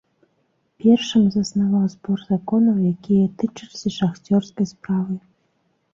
[0.83, 5.15] Першым заснаваў збор законаў, якія тычыліся шахцёрскай справы.